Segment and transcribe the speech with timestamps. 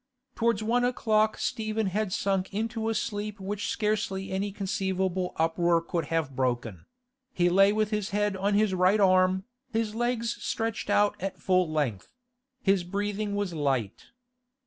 [0.33, 6.05] Towards one o'clock Stephen had sunk into a sleep which scarcely any conceivable uproar could
[6.05, 6.87] have broken;
[7.35, 11.71] he lay with his head on his right arm, his legs stretched out at full
[11.71, 12.11] length;
[12.63, 14.07] his breathing was light.